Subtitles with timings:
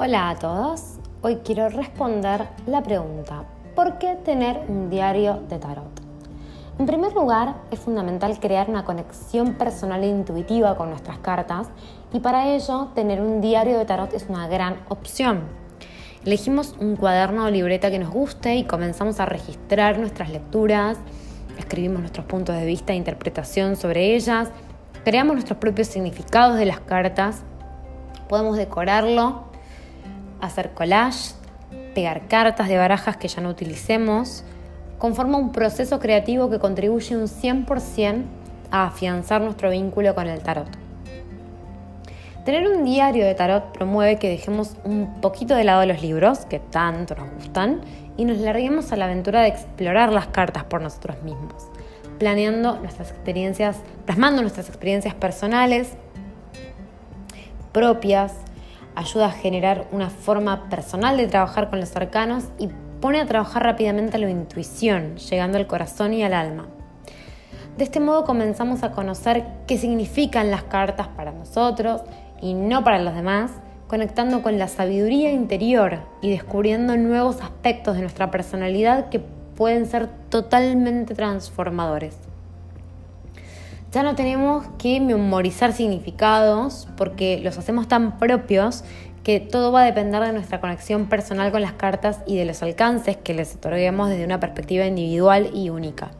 [0.00, 3.42] Hola a todos, hoy quiero responder la pregunta,
[3.74, 5.90] ¿por qué tener un diario de tarot?
[6.78, 11.66] En primer lugar, es fundamental crear una conexión personal e intuitiva con nuestras cartas
[12.12, 15.42] y para ello tener un diario de tarot es una gran opción.
[16.24, 20.96] Elegimos un cuaderno o libreta que nos guste y comenzamos a registrar nuestras lecturas,
[21.58, 24.52] escribimos nuestros puntos de vista e interpretación sobre ellas,
[25.04, 27.42] creamos nuestros propios significados de las cartas,
[28.28, 29.47] podemos decorarlo
[30.40, 31.34] hacer collage,
[31.94, 34.44] pegar cartas de barajas que ya no utilicemos,
[34.98, 38.24] conforma un proceso creativo que contribuye un 100%
[38.70, 40.68] a afianzar nuestro vínculo con el tarot.
[42.44, 46.58] Tener un diario de tarot promueve que dejemos un poquito de lado los libros, que
[46.58, 47.82] tanto nos gustan,
[48.16, 51.68] y nos larguemos a la aventura de explorar las cartas por nosotros mismos,
[52.18, 55.92] planeando nuestras experiencias, plasmando nuestras experiencias personales,
[57.72, 58.32] propias,
[58.98, 62.68] ayuda a generar una forma personal de trabajar con los arcanos y
[63.00, 66.66] pone a trabajar rápidamente la intuición, llegando al corazón y al alma.
[67.76, 72.02] De este modo comenzamos a conocer qué significan las cartas para nosotros
[72.42, 73.52] y no para los demás,
[73.86, 80.08] conectando con la sabiduría interior y descubriendo nuevos aspectos de nuestra personalidad que pueden ser
[80.28, 82.27] totalmente transformadores.
[83.90, 88.84] Ya no tenemos que memorizar significados porque los hacemos tan propios
[89.24, 92.62] que todo va a depender de nuestra conexión personal con las cartas y de los
[92.62, 96.10] alcances que les otorguemos desde una perspectiva individual y única.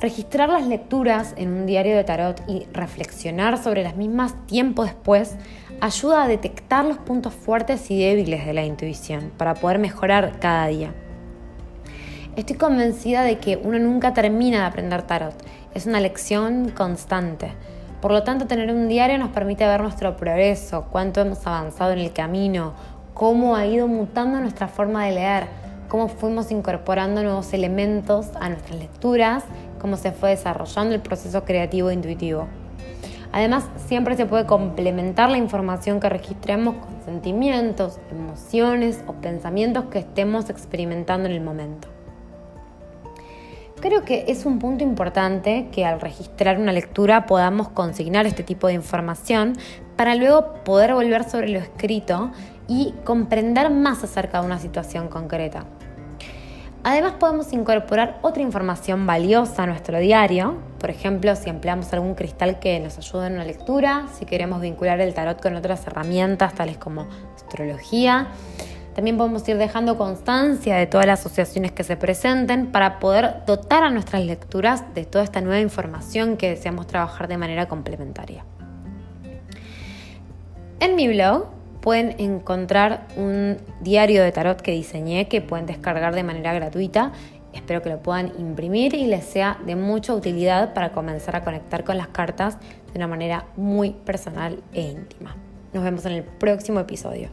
[0.00, 5.36] Registrar las lecturas en un diario de tarot y reflexionar sobre las mismas tiempo después
[5.80, 10.66] ayuda a detectar los puntos fuertes y débiles de la intuición para poder mejorar cada
[10.68, 10.92] día.
[12.38, 15.34] Estoy convencida de que uno nunca termina de aprender tarot
[15.74, 17.50] es una lección constante.
[18.00, 21.98] Por lo tanto, tener un diario nos permite ver nuestro progreso, cuánto hemos avanzado en
[21.98, 22.74] el camino,
[23.12, 25.46] cómo ha ido mutando nuestra forma de leer,
[25.88, 29.42] cómo fuimos incorporando nuevos elementos a nuestras lecturas,
[29.80, 32.46] cómo se fue desarrollando el proceso creativo e intuitivo.
[33.32, 39.98] Además, siempre se puede complementar la información que registremos con sentimientos, emociones o pensamientos que
[39.98, 41.97] estemos experimentando en el momento.
[43.80, 48.66] Creo que es un punto importante que al registrar una lectura podamos consignar este tipo
[48.66, 49.56] de información
[49.96, 52.32] para luego poder volver sobre lo escrito
[52.66, 55.64] y comprender más acerca de una situación concreta.
[56.82, 62.58] Además podemos incorporar otra información valiosa a nuestro diario, por ejemplo si empleamos algún cristal
[62.58, 66.78] que nos ayude en una lectura, si queremos vincular el tarot con otras herramientas tales
[66.78, 67.06] como
[67.36, 68.28] astrología,
[68.98, 73.84] también podemos ir dejando constancia de todas las asociaciones que se presenten para poder dotar
[73.84, 78.44] a nuestras lecturas de toda esta nueva información que deseamos trabajar de manera complementaria.
[80.80, 81.46] En mi blog
[81.80, 87.12] pueden encontrar un diario de tarot que diseñé que pueden descargar de manera gratuita.
[87.52, 91.84] Espero que lo puedan imprimir y les sea de mucha utilidad para comenzar a conectar
[91.84, 92.58] con las cartas
[92.92, 95.36] de una manera muy personal e íntima.
[95.72, 97.28] Nos vemos en el próximo episodio.